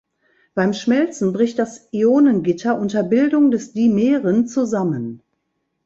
[0.55, 5.21] Beim Schmelzen bricht das Ionengitter unter Bildung des Dimeren zusammen.